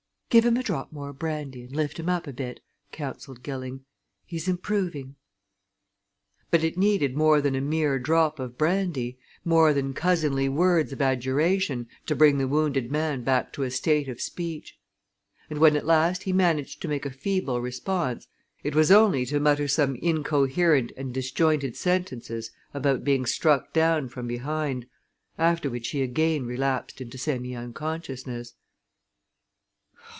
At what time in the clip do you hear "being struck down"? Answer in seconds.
23.03-24.07